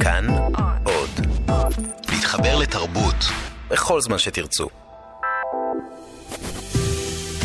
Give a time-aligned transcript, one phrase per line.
[0.00, 0.26] כאן
[0.84, 1.26] עוד.
[2.12, 3.14] להתחבר לתרבות
[3.70, 4.68] בכל זמן שתרצו.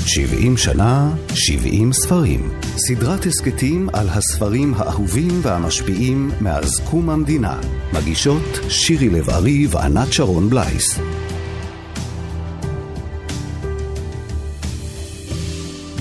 [0.05, 2.60] 70 שנה, 70 ספרים.
[2.78, 7.60] סדרת הסכתים על הספרים האהובים והמשפיעים מאז קום המדינה.
[7.94, 11.00] מגישות שירי לב-ארי וענת שרון בלייס.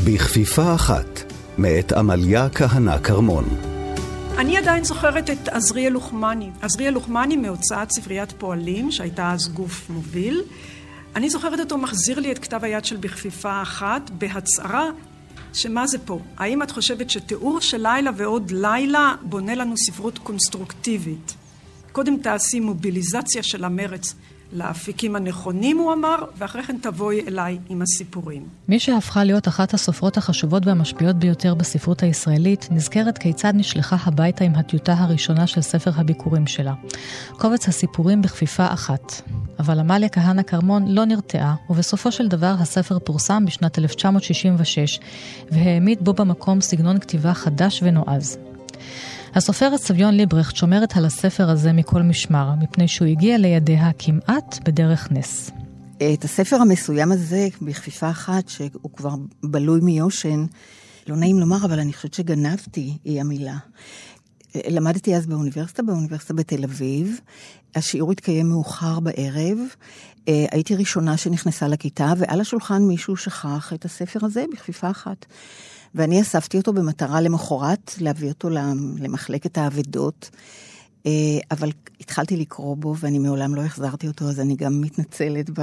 [0.05, 3.74] בכפיפה אחת, מאת עמליה כהנא כרמון.
[4.39, 6.51] אני עדיין זוכרת את עזריאל לוחמני.
[6.63, 10.43] עזריאל לוחמני מהוצאת ספריית פועלים, שהייתה אז גוף מוביל.
[11.17, 14.91] אני זוכרת אותו מחזיר לי את כתב היד של בכפיפה אחת, בהצהרה
[15.53, 16.19] שמה זה פה?
[16.37, 21.35] האם את חושבת שתיאור של לילה ועוד לילה בונה לנו ספרות קונסטרוקטיבית?
[21.93, 24.15] קודם תעשי מוביליזציה של המרץ
[24.55, 28.43] לאפיקים הנכונים, הוא אמר, ואחרי כן תבואי אליי עם הסיפורים.
[28.69, 34.55] מי שהפכה להיות אחת הסופרות החשובות והמשפיעות ביותר בספרות הישראלית, נזכרת כיצד נשלחה הביתה עם
[34.55, 36.75] הטיוטה הראשונה של ספר הביקורים שלה.
[37.39, 39.23] קובץ הסיפורים בכפיפה אחת.
[39.59, 45.01] אבל עמליה כהנא כרמון לא נרתעה, ובסופו של דבר הספר פורסם בשנת 1966,
[45.51, 48.39] והעמיד בו במקום סגנון כתיבה חדש ונועז.
[49.37, 55.09] הסופרת סביון ליברכט שומרת על הספר הזה מכל משמר, מפני שהוא הגיע לידיה כמעט בדרך
[55.13, 55.51] נס.
[56.15, 60.47] את הספר המסוים הזה, בכפיפה אחת, שהוא כבר בלוי מיושן,
[61.07, 63.57] לא נעים לומר, אבל אני חושבת שגנבתי, היא המילה.
[64.55, 67.21] למדתי אז באוניברסיטה, באוניברסיטה בתל אביב.
[67.75, 69.59] השיעור התקיים מאוחר בערב.
[70.27, 75.27] הייתי ראשונה שנכנסה לכיתה, ועל השולחן מישהו שכח את הספר הזה בכפיפה אחת.
[75.95, 78.51] ואני אספתי אותו במטרה למחרת להביא אותו
[78.99, 80.31] למחלקת האבדות.
[81.51, 85.63] אבל התחלתי לקרוא בו ואני מעולם לא החזרתי אותו, אז אני גם מתנצלת ב...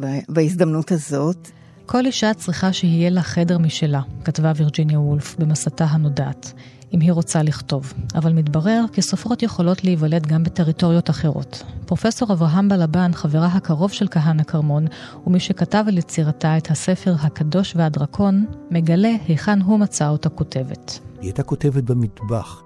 [0.00, 0.06] ב...
[0.28, 1.50] בהזדמנות הזאת.
[1.86, 6.52] כל אישה צריכה שיהיה לה חדר משלה, כתבה וירג'יניה וולף במסתה הנודעת,
[6.94, 7.92] אם היא רוצה לכתוב.
[8.14, 11.62] אבל מתברר כי סופרות יכולות להיוולד גם בטריטוריות אחרות.
[11.86, 14.86] פרופסור אברהם בלבן, חברה הקרוב של כהנא כרמון,
[15.26, 20.98] ומי שכתב על יצירתה את הספר הקדוש והדרקון, מגלה היכן הוא מצא אותה כותבת.
[21.20, 22.62] היא הייתה כותבת במטבח.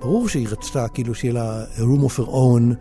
[0.00, 2.74] ברור שהיא רצתה כאילו שיהיה לה room of her own,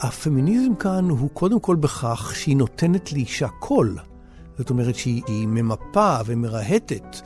[0.00, 3.98] והפמיניזם כאן הוא קודם כל בכך שהיא נותנת לאישה קול.
[4.58, 7.16] זאת אומרת שהיא ממפה ומרהטת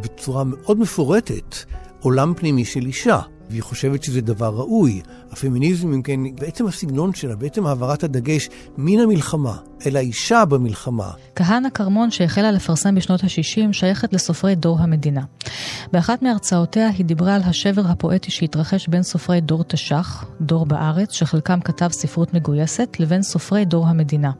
[0.00, 1.56] בצורה מאוד מפורטת
[2.00, 3.20] עולם פנימי של אישה.
[3.50, 5.02] והיא חושבת שזה דבר ראוי.
[5.30, 11.10] הפמיניזם, אם כן, בעצם הסגנון שלה, בעצם העברת הדגש מן המלחמה אל האישה במלחמה.
[11.36, 15.22] כהנא כרמון, שהחלה לפרסם בשנות ה-60, שייכת לסופרי דור המדינה.
[15.92, 21.60] באחת מהרצאותיה היא דיברה על השבר הפואטי שהתרחש בין סופרי דור תש"ח, דור בארץ, שחלקם
[21.60, 24.30] כתב ספרות מגויסת, לבין סופרי דור המדינה.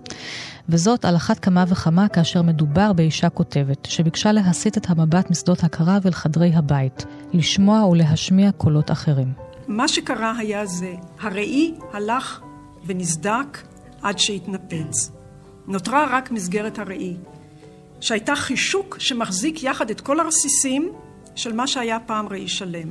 [0.68, 6.02] וזאת על אחת כמה וכמה כאשר מדובר באישה כותבת, שביקשה להסיט את המבט משדות הקרב
[6.06, 9.32] אל חדרי הבית, לשמוע ולהשמיע קולות אחרים.
[9.66, 12.40] מה שקרה היה זה, הראי הלך
[12.86, 13.62] ונסדק
[14.02, 15.10] עד שהתנפץ.
[15.66, 17.16] נותרה רק מסגרת הראי,
[18.00, 20.92] שהייתה חישוק שמחזיק יחד את כל הרסיסים
[21.34, 22.88] של מה שהיה פעם ראי שלם.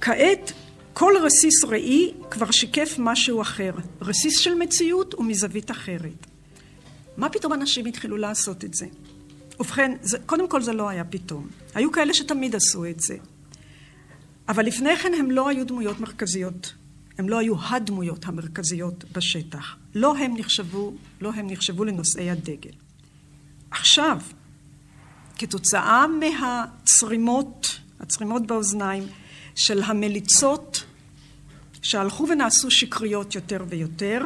[0.00, 0.52] כעת
[0.92, 3.72] כל רסיס ראי כבר שיקף משהו אחר,
[4.02, 6.29] רסיס של מציאות ומזווית אחרת.
[7.20, 8.86] מה פתאום אנשים התחילו לעשות את זה?
[9.60, 11.48] ובכן, זה, קודם כל זה לא היה פתאום.
[11.74, 13.16] היו כאלה שתמיד עשו את זה.
[14.48, 16.74] אבל לפני כן הם לא היו דמויות מרכזיות.
[17.18, 19.76] הם לא היו הדמויות המרכזיות בשטח.
[19.94, 22.70] לא הם נחשבו, לא הם נחשבו לנושאי הדגל.
[23.70, 24.18] עכשיו,
[25.38, 29.06] כתוצאה מהצרימות, הצרימות באוזניים,
[29.54, 30.84] של המליצות
[31.82, 34.24] שהלכו ונעשו שקריות יותר ויותר,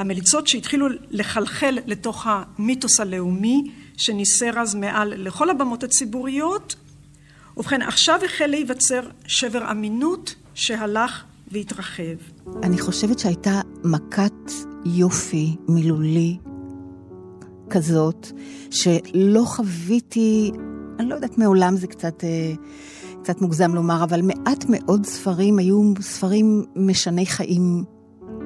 [0.00, 6.74] המליצות שהתחילו לחלחל לתוך המיתוס הלאומי שניסר אז מעל לכל הבמות הציבוריות.
[7.56, 12.02] ובכן, עכשיו החל להיווצר שבר אמינות שהלך והתרחב.
[12.62, 14.52] אני חושבת שהייתה מכת
[14.84, 16.36] יופי מילולי
[17.70, 18.26] כזאת,
[18.70, 20.50] שלא חוויתי,
[20.98, 22.52] אני לא יודעת, מעולם זה קצת, אה,
[23.22, 27.84] קצת מוגזם לומר, אבל מעט מאוד ספרים היו ספרים משני חיים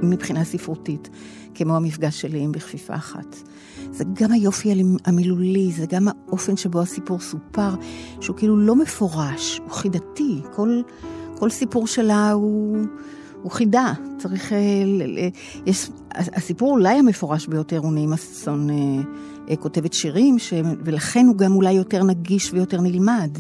[0.03, 1.09] מבחינה ספרותית,
[1.55, 3.37] כמו המפגש שלי עם בכפיפה אחת.
[3.91, 7.75] זה גם היופי המילולי, זה גם האופן שבו הסיפור סופר,
[8.21, 10.41] שהוא כאילו לא מפורש, הוא חידתי.
[10.55, 10.83] כל,
[11.39, 12.79] כל סיפור שלה הוא,
[13.43, 13.93] הוא חידה.
[14.19, 14.53] צריך...
[14.53, 14.59] אה,
[15.67, 18.77] יש, הסיפור אולי המפורש ביותר הוא נעימה ששון אה,
[19.51, 20.53] אה, כותבת שירים, ש,
[20.85, 23.39] ולכן הוא גם אולי יותר נגיש ויותר נלמד.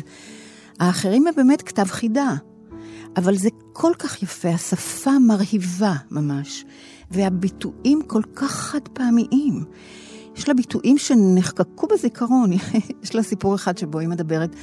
[0.81, 2.34] האחרים הם באמת כתב חידה.
[3.17, 6.64] אבל זה כל כך יפה, השפה מרהיבה ממש,
[7.10, 9.64] והביטויים כל כך חד פעמיים,
[10.36, 12.50] יש לה ביטויים שנחקקו בזיכרון.
[13.02, 14.56] יש לה סיפור אחד שבו היא מדברת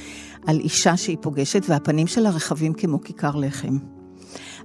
[0.46, 3.78] על אישה שהיא פוגשת, והפנים שלה רחבים כמו כיכר לחם.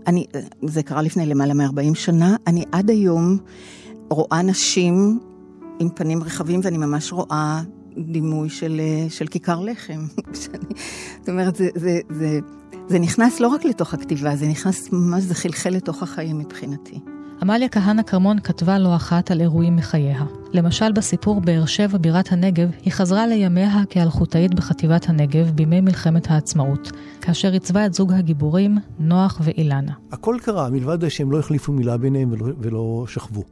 [0.07, 0.25] אני,
[0.65, 3.37] זה קרה לפני למעלה מ-40 שנה, אני עד היום
[4.09, 5.19] רואה נשים
[5.79, 7.61] עם פנים רחבים, ואני ממש רואה
[7.97, 10.05] דימוי של, של כיכר לחם.
[11.19, 12.39] זאת אומרת, זה, זה, זה,
[12.87, 16.99] זה נכנס לא רק לתוך הכתיבה, זה נכנס ממש, זה חלחל לתוך החיים מבחינתי.
[17.41, 20.23] עמליה כהנא כרמון כתבה לא אחת על אירועים מחייה.
[20.53, 26.91] למשל בסיפור באר שבע בירת הנגב, היא חזרה לימיה כאלחוטאית בחטיבת הנגב בימי מלחמת העצמאות,
[27.21, 29.91] כאשר עיצבה את זוג הגיבורים, נוח ואילנה.
[30.11, 33.43] הכל קרה, מלבד שהם לא החליפו מילה ביניהם ולא, ולא שכבו.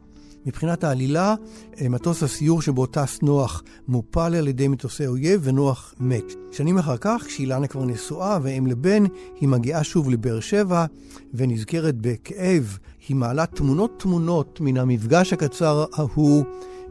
[0.45, 1.35] מבחינת העלילה,
[1.81, 6.33] אה, מטוס הסיור שבו טס נוח מופל על ידי מטוסי אויב ונוח מת.
[6.51, 9.03] שנים אחר כך, כשאילנה כבר נשואה ואם לבן,
[9.39, 10.85] היא מגיעה שוב לבאר שבע
[11.33, 12.77] ונזכרת בכאב.
[13.07, 16.43] היא מעלה תמונות תמונות מן המפגש הקצר ההוא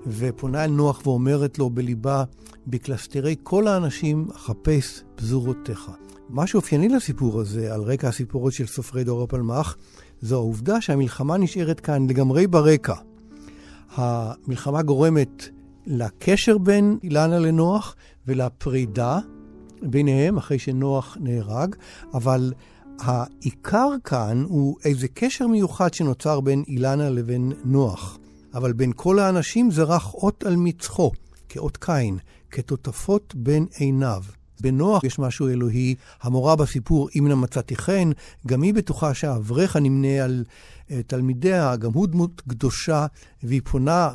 [0.06, 2.24] ופונה אל נוח ואומרת לו בליבה,
[2.66, 5.90] בקלסתרי כל האנשים אחפש פזורותיך.
[6.28, 9.76] מה שאופייני לסיפור הזה, על רקע הסיפורות של סופרי דור הפלמ"ח,
[10.20, 12.94] זו העובדה שהמלחמה נשארת כאן לגמרי ברקע.
[13.94, 15.48] המלחמה גורמת
[15.86, 17.96] לקשר בין אילנה לנוח
[18.26, 19.18] ולפרידה
[19.82, 21.74] ביניהם אחרי שנוח נהרג,
[22.14, 22.52] אבל
[23.00, 28.18] העיקר כאן הוא איזה קשר מיוחד שנוצר בין אילנה לבין נוח.
[28.54, 31.12] אבל בין כל האנשים זרח אות על מצחו,
[31.48, 32.18] כאות קין,
[32.50, 34.22] כתותפות בין עיניו.
[34.60, 35.94] בנוח יש משהו אלוהי.
[36.22, 38.10] המורה בסיפור, אם נא מצאתי חן,
[38.46, 40.44] גם היא בטוחה שהאברך הנמנה על
[40.88, 43.06] uh, תלמידיה, גם הוא דמות קדושה,
[43.42, 44.10] והיא פונה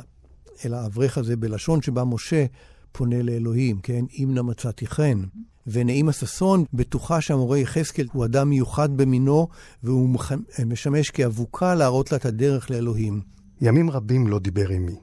[0.64, 2.44] אל האברך הזה בלשון שבה משה
[2.92, 4.04] פונה לאלוהים, כן?
[4.18, 5.22] אם נא מצאתי חן.
[5.72, 9.48] ונעימה ששון בטוחה שהמורה יחזקאל הוא אדם מיוחד במינו,
[9.82, 10.18] והוא
[10.66, 13.20] משמש כאבוקה להראות לה את הדרך לאלוהים.
[13.60, 14.96] ימים רבים לא דיבר עמי,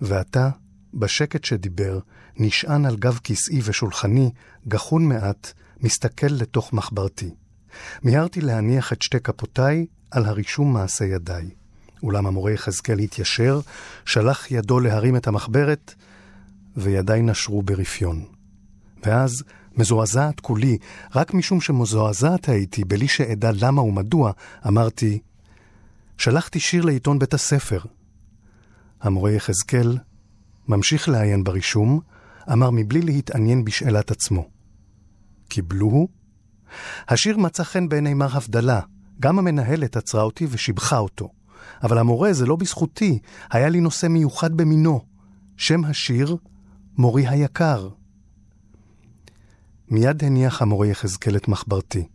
[0.00, 0.50] ועתה,
[0.94, 1.98] בשקט שדיבר,
[2.36, 4.30] נשען על גב כיסאי ושולחני,
[4.68, 7.30] גחון מעט, מסתכל לתוך מחברתי.
[8.02, 11.50] מיהרתי להניח את שתי כפותיי על הרישום מעשה ידיי.
[12.02, 13.60] אולם המורה יחזקאל התיישר,
[14.04, 15.94] שלח ידו להרים את המחברת,
[16.76, 18.24] וידיי נשרו ברפיון.
[19.02, 19.42] ואז,
[19.76, 20.78] מזועזעת כולי,
[21.14, 24.32] רק משום שמזועזעת הייתי, בלי שאדע למה ומדוע,
[24.66, 25.18] אמרתי,
[26.18, 27.80] שלחתי שיר לעיתון בית הספר.
[29.00, 29.98] המורה יחזקאל
[30.68, 32.00] ממשיך לעיין ברישום,
[32.52, 34.48] אמר מבלי להתעניין בשאלת עצמו.
[35.48, 36.08] קיבלוהו?
[37.08, 38.80] השיר מצא חן בעיני מר הבדלה.
[39.20, 41.28] גם המנהלת עצרה אותי ושיבחה אותו.
[41.82, 43.18] אבל המורה זה לא בזכותי,
[43.50, 45.00] היה לי נושא מיוחד במינו.
[45.56, 46.36] שם השיר,
[46.98, 47.88] מורי היקר.
[49.90, 52.06] מיד הניח המורה יחזקאל את מחברתי.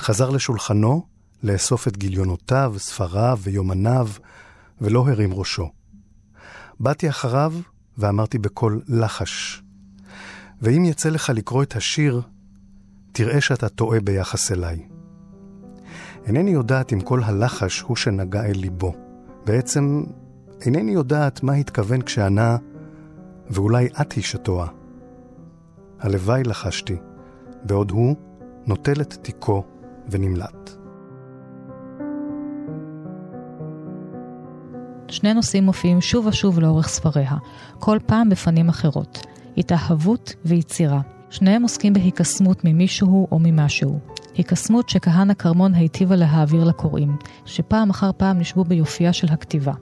[0.00, 1.06] חזר לשולחנו
[1.42, 4.08] לאסוף את גיליונותיו, ספריו ויומניו,
[4.80, 5.70] ולא הרים ראשו.
[6.80, 7.54] באתי אחריו
[7.98, 9.62] ואמרתי בקול לחש,
[10.62, 12.22] ואם יצא לך לקרוא את השיר,
[13.12, 14.88] תראה שאתה טועה ביחס אליי.
[16.26, 18.94] אינני יודעת אם כל הלחש הוא שנגע אל ליבו.
[19.46, 20.04] בעצם,
[20.60, 22.56] אינני יודעת מה התכוון כשענה,
[23.50, 24.79] ואולי את היא שטועה.
[26.00, 26.96] הלוואי לחשתי,
[27.62, 28.16] בעוד הוא
[28.66, 29.64] נוטל את תיקו
[30.08, 30.70] ונמלט.
[35.08, 37.36] שני נושאים מופיעים שוב ושוב לאורך ספריה,
[37.78, 39.26] כל פעם בפנים אחרות,
[39.56, 41.00] התאהבות ויצירה.
[41.30, 43.98] שניהם עוסקים בהיקסמות ממישהו או ממשהו.
[44.34, 49.72] היקסמות שכהנא כרמון היטיבה להעביר לקוראים, שפעם אחר פעם נשבו ביופייה של הכתיבה.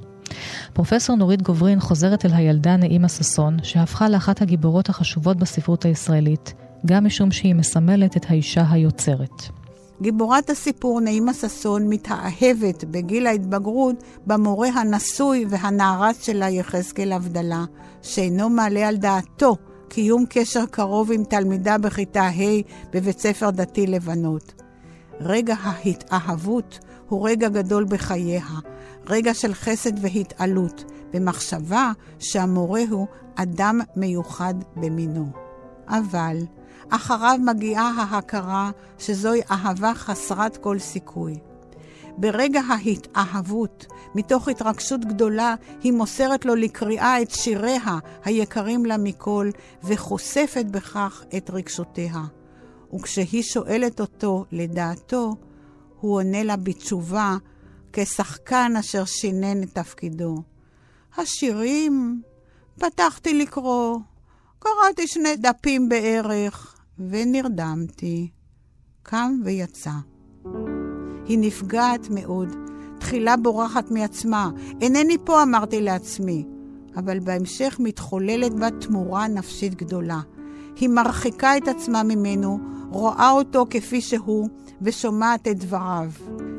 [0.72, 6.54] פרופסור נורית גוברין חוזרת אל הילדה נעימה ששון, שהפכה לאחת הגיבורות החשובות בספרות הישראלית,
[6.86, 9.42] גם משום שהיא מסמלת את האישה היוצרת.
[10.02, 17.64] גיבורת הסיפור נעימה ששון מתאהבת בגיל ההתבגרות במורה הנשוי והנערץ שלה יחזקאל הבדלה,
[18.02, 19.56] שאינו מעלה על דעתו
[19.88, 24.62] קיום קשר קרוב עם תלמידה בכיתה ה' בבית ספר דתי לבנות.
[25.20, 28.46] רגע ההתאהבות הוא רגע גדול בחייה,
[29.06, 35.26] רגע של חסד והתעלות, במחשבה שהמורה הוא אדם מיוחד במינו.
[35.88, 36.36] אבל
[36.90, 41.38] אחריו מגיעה ההכרה שזוהי אהבה חסרת כל סיכוי.
[42.16, 49.50] ברגע ההתאהבות, מתוך התרגשות גדולה, היא מוסרת לו לקריאה את שיריה היקרים לה מכל,
[49.84, 52.22] וחושפת בכך את רגשותיה.
[52.94, 55.36] וכשהיא שואלת אותו לדעתו,
[56.00, 57.36] הוא עונה לה בתשובה,
[57.92, 60.42] כשחקן אשר שינן את תפקידו.
[61.16, 62.22] השירים,
[62.74, 63.98] פתחתי לקרוא,
[64.58, 68.30] קראתי שני דפים בערך, ונרדמתי.
[69.02, 69.90] קם ויצא.
[71.26, 72.48] היא נפגעת מאוד,
[72.98, 74.50] תחילה בורחת מעצמה.
[74.80, 76.44] אינני פה, אמרתי לעצמי.
[76.96, 80.20] אבל בהמשך מתחוללת בה תמורה נפשית גדולה.
[80.76, 82.58] היא מרחיקה את עצמה ממנו,
[82.90, 84.48] רואה אותו כפי שהוא,
[84.82, 86.10] ושומעת את דבריו.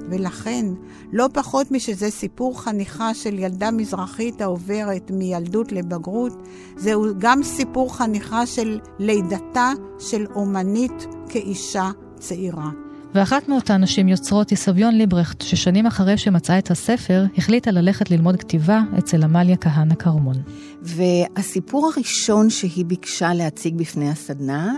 [0.09, 0.65] ולכן,
[1.13, 6.47] לא פחות משזה סיפור חניכה של ילדה מזרחית העוברת מילדות לבגרות,
[6.77, 12.69] זהו גם סיפור חניכה של לידתה של אומנית כאישה צעירה.
[13.13, 18.35] ואחת מאותן נשים יוצרות היא סביון ליברכט, ששנים אחרי שמצאה את הספר, החליטה ללכת ללמוד
[18.35, 20.35] כתיבה אצל עמליה כהנא כרמון.
[20.81, 24.73] והסיפור הראשון שהיא ביקשה להציג בפני הסדנה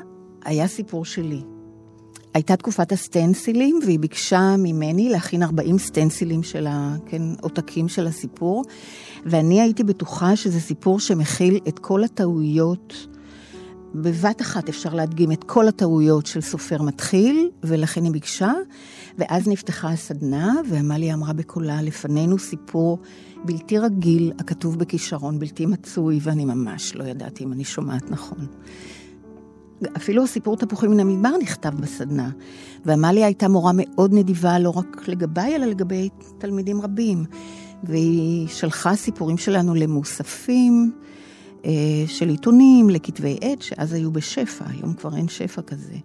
[0.45, 1.41] היה סיפור שלי.
[2.33, 6.95] הייתה תקופת הסטנסילים, והיא ביקשה ממני להכין 40 סטנסילים של ה...
[7.05, 8.63] כן, עותקים של הסיפור,
[9.25, 13.07] ואני הייתי בטוחה שזה סיפור שמכיל את כל הטעויות.
[13.95, 18.53] בבת אחת אפשר להדגים את כל הטעויות של סופר מתחיל, ולכן היא ביקשה,
[19.17, 22.99] ואז נפתחה הסדנה, ועמליה אמרה בקולה, לפנינו סיפור
[23.45, 28.47] בלתי רגיל, הכתוב בכישרון בלתי מצוי, ואני ממש לא ידעתי אם אני שומעת נכון.
[29.97, 32.29] אפילו הסיפור תפוחים מן המדבר נכתב בסדנה.
[32.85, 37.25] ועמליה הייתה מורה מאוד נדיבה, לא רק לגביי, אלא לגבי תלמידים רבים.
[37.83, 40.91] והיא שלחה סיפורים שלנו למוספים
[41.65, 41.71] אה,
[42.07, 45.95] של עיתונים, לכתבי עת, שאז היו בשפע, היום כבר אין שפע כזה.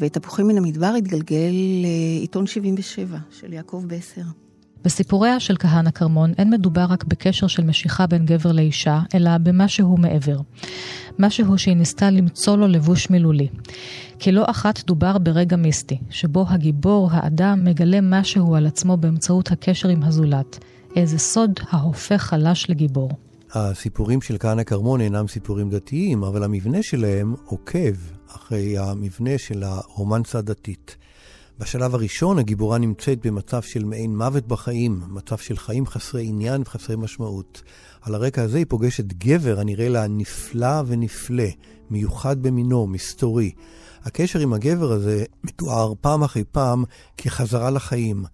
[0.00, 4.47] ותפוחים מן המדבר התגלגל לעיתון 77 של יעקב בסר.
[4.84, 9.96] בסיפוריה של כהנא כרמון אין מדובר רק בקשר של משיכה בין גבר לאישה, אלא במשהו
[9.96, 10.40] מעבר.
[11.18, 13.48] משהו שהיא ניסתה למצוא לו לבוש מילולי.
[14.18, 19.88] כי לא אחת דובר ברגע מיסטי, שבו הגיבור, האדם, מגלה משהו על עצמו באמצעות הקשר
[19.88, 20.58] עם הזולת.
[20.96, 23.10] איזה סוד ההופך חלש לגיבור.
[23.52, 27.94] הסיפורים של כהנא כרמון אינם סיפורים דתיים, אבל המבנה שלהם עוקב
[28.28, 30.96] אחרי המבנה של הרומנסה הדתית.
[31.58, 36.96] בשלב הראשון הגיבורה נמצאת במצב של מעין מוות בחיים, מצב של חיים חסרי עניין וחסרי
[36.96, 37.62] משמעות.
[38.02, 41.48] על הרקע הזה היא פוגשת גבר הנראה לה נפלא ונפלא,
[41.90, 43.50] מיוחד במינו, מסתורי.
[44.04, 46.84] הקשר עם הגבר הזה מתואר פעם אחרי פעם
[47.16, 48.24] כחזרה לחיים.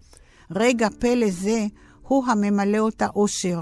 [0.51, 1.65] רגע פלא זה
[2.01, 3.59] הוא הממלא אותה אושר,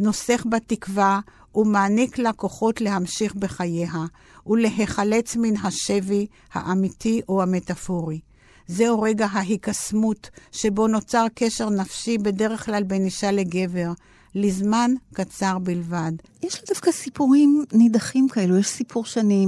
[0.00, 1.20] נוסך בתקווה
[1.54, 4.04] ומעניק לה כוחות להמשיך בחייה
[4.46, 8.20] ולהיחלץ מן השבי האמיתי או המטאפורי.
[8.68, 13.92] זהו רגע ההיקסמות שבו נוצר קשר נפשי בדרך כלל בין אישה לגבר,
[14.34, 16.12] לזמן קצר בלבד.
[16.42, 18.58] יש לי דווקא סיפורים נידחים כאלו.
[18.58, 19.46] יש סיפור שאני,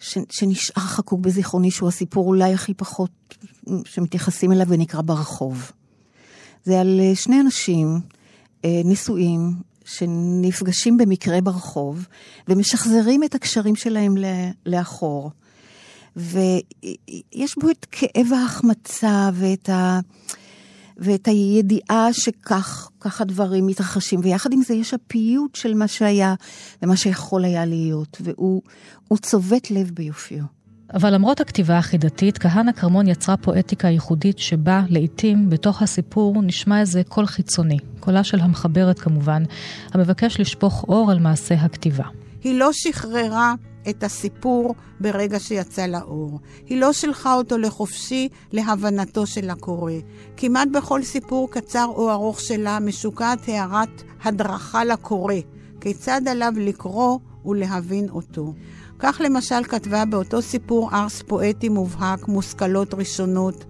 [0.00, 3.10] ש, שנשאר חקוק בזיכרוני, שהוא הסיפור אולי הכי פחות
[3.84, 5.72] שמתייחסים אליו ונקרא ברחוב.
[6.64, 8.00] זה על אה, שני אנשים
[8.64, 9.54] אה, נשואים
[9.84, 12.06] שנפגשים במקרה ברחוב
[12.48, 14.14] ומשחזרים את הקשרים שלהם
[14.66, 15.30] לאחור.
[16.16, 20.00] ויש בו את כאב ההחמצה ואת, ה...
[20.96, 26.34] ואת הידיעה שכך, כך הדברים מתרחשים, ויחד עם זה יש הפיוט של מה שהיה
[26.82, 30.56] ומה שיכול היה להיות, והוא צובט לב ביופיו.
[30.94, 37.02] אבל למרות הכתיבה החידתית, כהנא כרמון יצרה פואטיקה ייחודית שבה, לעתים, בתוך הסיפור נשמע איזה
[37.08, 39.42] קול חיצוני, קולה של המחברת כמובן,
[39.92, 42.04] המבקש לשפוך אור על מעשה הכתיבה.
[42.44, 43.54] היא לא שחררה
[43.88, 46.40] את הסיפור ברגע שיצא לאור.
[46.66, 49.92] היא לא שלחה אותו לחופשי להבנתו של הקורא.
[50.36, 55.34] כמעט בכל סיפור קצר או ארוך שלה משוקעת הערת הדרכה לקורא,
[55.80, 58.54] כיצד עליו לקרוא ולהבין אותו.
[58.98, 63.64] כך למשל כתבה באותו סיפור ארס פואטי מובהק, מושכלות ראשונות,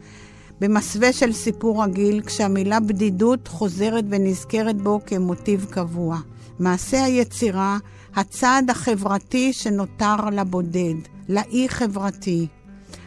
[0.61, 6.18] במסווה של סיפור רגיל, כשהמילה בדידות חוזרת ונזכרת בו כמוטיב קבוע.
[6.58, 7.78] מעשה היצירה
[8.16, 10.94] הצעד החברתי שנותר לבודד,
[11.28, 12.46] לאי חברתי.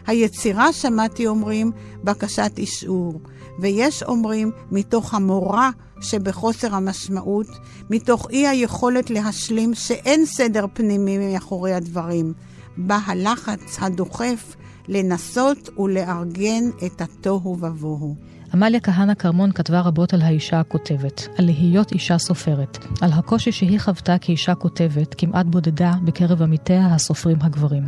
[0.07, 1.71] היצירה, שמעתי אומרים,
[2.03, 3.21] בקשת אישור,
[3.59, 5.69] ויש אומרים מתוך המורא
[6.01, 7.47] שבחוסר המשמעות,
[7.89, 12.33] מתוך אי היכולת להשלים שאין סדר פנימי מאחורי הדברים,
[12.77, 14.55] בא הלחץ הדוחף
[14.87, 18.15] לנסות ולארגן את התוהו ובוהו.
[18.53, 23.79] עמליה כהנא כרמון כתבה רבות על האישה הכותבת, על להיות אישה סופרת, על הקושי שהיא
[23.79, 27.83] חוותה כאישה כותבת, כמעט בודדה, בקרב עמיתיה הסופרים הגברים.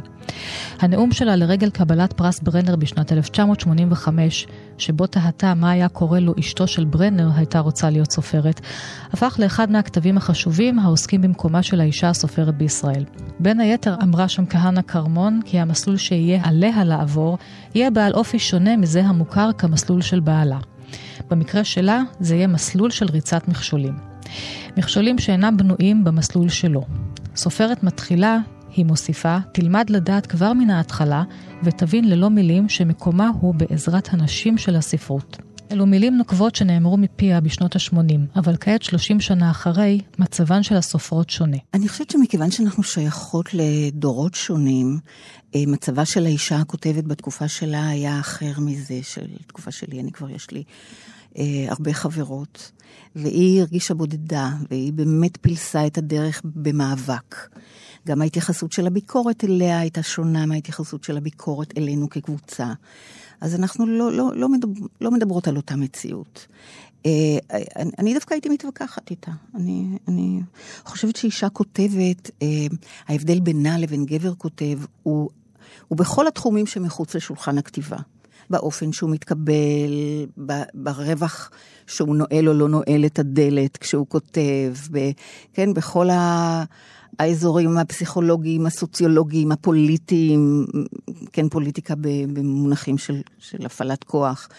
[0.79, 4.47] הנאום שלה לרגל קבלת פרס ברנר בשנת 1985,
[4.81, 8.61] שבו תהתה מה היה קורה לו אשתו של ברנר הייתה רוצה להיות סופרת,
[9.11, 13.03] הפך לאחד מהכתבים החשובים העוסקים במקומה של האישה הסופרת בישראל.
[13.39, 17.37] בין היתר אמרה שם כהנא כרמון כי המסלול שיהיה עליה לעבור,
[17.75, 20.59] יהיה בעל אופי שונה מזה המוכר כמסלול של בעלה.
[21.29, 23.93] במקרה שלה זה יהיה מסלול של ריצת מכשולים.
[24.77, 26.83] מכשולים שאינם בנויים במסלול שלו.
[27.35, 28.37] סופרת מתחילה
[28.75, 31.23] היא מוסיפה, תלמד לדעת כבר מן ההתחלה
[31.63, 35.37] ותבין ללא מילים שמקומה הוא בעזרת הנשים של הספרות.
[35.71, 41.29] אלו מילים נוקבות שנאמרו מפיה בשנות ה-80, אבל כעת, 30 שנה אחרי, מצבן של הסופרות
[41.29, 41.57] שונה.
[41.73, 44.99] אני חושבת שמכיוון שאנחנו שייכות לדורות שונים,
[45.55, 49.99] אה, מצבה של האישה הכותבת בתקופה שלה היה אחר מזה של תקופה שלי.
[49.99, 50.63] אני כבר יש לי
[51.37, 52.71] אה, הרבה חברות,
[53.15, 57.35] והיא הרגישה בודדה, והיא באמת פילסה את הדרך במאבק.
[58.07, 62.73] גם ההתייחסות של הביקורת אליה הייתה שונה מההתייחסות של הביקורת אלינו כקבוצה.
[63.41, 66.47] אז אנחנו לא, לא, לא, מדבר, לא מדברות על אותה מציאות.
[67.05, 67.11] אה,
[67.75, 69.31] אני, אני דווקא הייתי מתווכחת איתה.
[69.55, 70.39] אני, אני
[70.85, 72.47] חושבת שאישה כותבת, אה,
[73.07, 75.29] ההבדל בינה לבין גבר כותב הוא,
[75.87, 77.97] הוא בכל התחומים שמחוץ לשולחן הכתיבה.
[78.49, 79.91] באופן שהוא מתקבל,
[80.73, 81.51] ברווח
[81.87, 84.73] שהוא נועל או לא נועל את הדלת כשהוא כותב,
[85.53, 86.63] כן, בכל ה...
[87.19, 90.65] האזורים הפסיכולוגיים, הסוציולוגיים, הפוליטיים,
[91.33, 91.93] כן, פוליטיקה
[92.33, 94.49] במונחים של, של הפעלת כוח.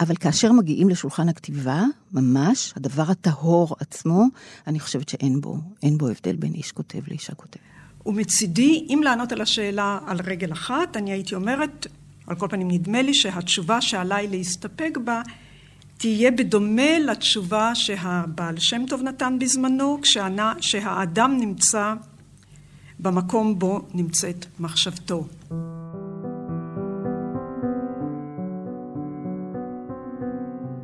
[0.00, 4.24] אבל כאשר מגיעים לשולחן הכתיבה, ממש, הדבר הטהור עצמו,
[4.66, 7.62] אני חושבת שאין בו, אין בו הבדל בין איש כותב לאישה כותבת.
[8.06, 11.86] ומצידי, אם לענות על השאלה על רגל אחת, אני הייתי אומרת,
[12.26, 15.22] על כל פנים נדמה לי שהתשובה שעליי להסתפק בה
[16.00, 21.94] תהיה בדומה לתשובה שהבעל שם טוב נתן בזמנו, כשענה שהאדם נמצא
[23.00, 25.26] במקום בו נמצאת מחשבתו.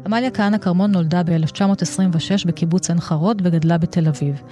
[0.06, 4.42] עמליה כהנא כרמון נולדה ב-1926 בקיבוץ עין חרוד וגדלה בתל אביב.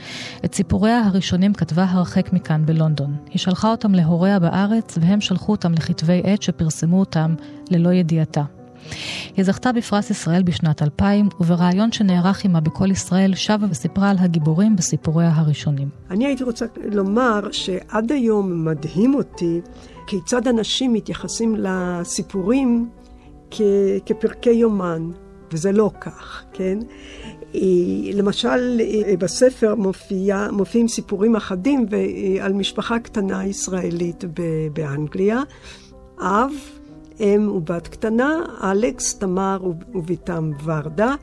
[0.45, 3.17] את סיפוריה הראשונים כתבה הרחק מכאן בלונדון.
[3.31, 7.35] היא שלחה אותם להוריה בארץ והם שלחו אותם לכתבי עת שפרסמו אותם
[7.71, 8.45] ללא ידיעתה.
[9.37, 14.77] היא זכתה בפרס ישראל בשנת 2000, ובריאיון שנערך עימה בקול ישראל שבה וסיפרה על הגיבורים
[14.77, 15.89] בסיפוריה הראשונים.
[16.11, 19.61] אני הייתי רוצה לומר שעד היום מדהים אותי
[20.07, 22.89] כיצד אנשים מתייחסים לסיפורים
[23.51, 23.61] כ-
[24.07, 25.11] כפרקי יומן,
[25.53, 26.79] וזה לא כך, כן?
[28.13, 28.81] למשל,
[29.19, 31.87] בספר מופיע, מופיעים סיפורים אחדים
[32.41, 34.25] על משפחה קטנה ישראלית
[34.73, 35.41] באנגליה.
[36.21, 36.51] אב
[37.21, 39.59] אם ובת קטנה, אלכס, תמר
[39.95, 41.15] ובתם ורדה,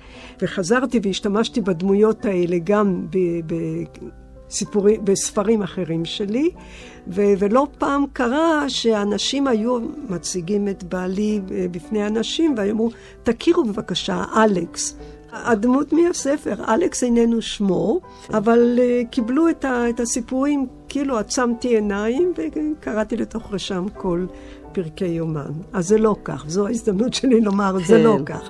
[0.42, 3.08] וחזרתי והשתמשתי בדמויות האלה גם
[4.50, 6.50] בסיפורי, בספרים אחרים שלי,
[7.08, 12.90] ו- ולא פעם קרה שאנשים היו מציגים את בעלי בפני אנשים ואמרו,
[13.24, 14.98] תכירו בבקשה, אלכס.
[15.32, 22.34] הדמות מהספר, אלכס איננו שמו, אבל uh, קיבלו את, ה, את הסיפורים, כאילו עצמתי עיניים
[22.38, 24.26] וקראתי לתוך רשם כל
[24.72, 25.52] פרקי יומן.
[25.74, 27.86] אז זה לא כך, זו ההזדמנות שלי לומר, כן.
[27.86, 28.26] זה לא כן.
[28.26, 28.50] כך.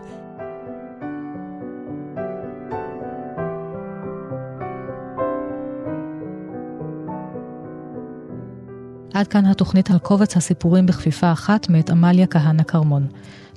[9.13, 13.07] עד כאן התוכנית על קובץ הסיפורים בכפיפה אחת מאת עמליה כהנא כרמון.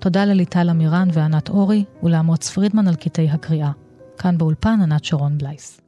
[0.01, 3.71] תודה לליטל אמירן וענת אורי ולאמוץ פרידמן על קטעי הקריאה.
[4.19, 5.81] כאן באולפן ענת שרון בלייס.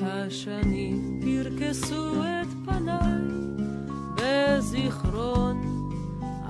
[0.00, 3.22] השנים פרקסו את פניי
[4.16, 5.88] בזיכרון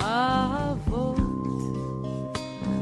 [0.00, 1.18] אהבות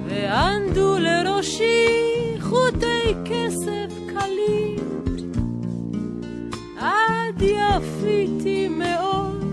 [0.06, 5.04] וענדו לראשי חוטי כסף קלים
[6.78, 9.44] עד יפיתי מאוד.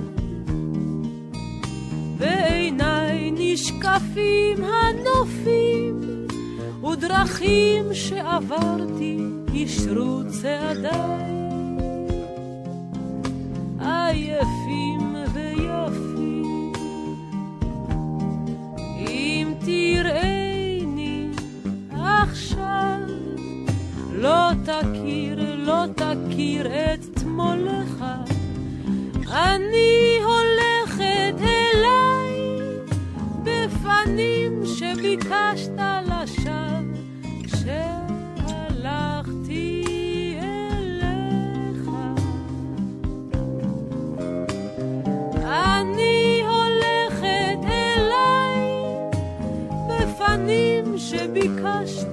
[2.17, 5.99] בעיניי נשקפים הנופים
[6.83, 9.19] ודרכים שעברתי
[9.53, 11.36] יישרו צעדיי
[24.67, 28.05] תכיר, לא תכיר את תמולך.
[29.33, 32.41] אני הולכת אליי
[33.43, 36.67] בפנים שביקשת לשווא.
[51.09, 52.06] שביקשת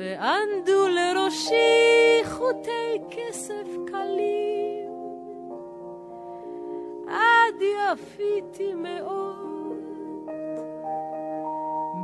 [0.00, 4.90] וענדו לראשי חוטי כסף קלים,
[7.08, 9.80] עד יפיתי מאוד.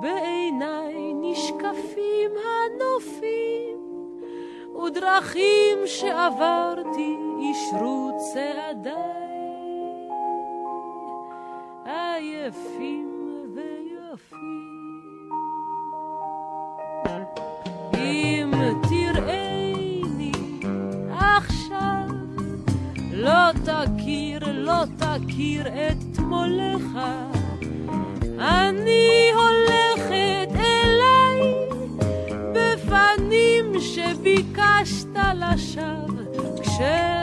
[0.00, 3.78] בעיניי נשקפים הנופים,
[4.84, 9.15] ודרכים שעברתי אישרו צעדיי,
[25.36, 26.98] תכיר את תמולך.
[28.38, 31.52] אני הולכת אליי
[32.52, 37.15] בפנים שביקשת לשווא כשהלכתי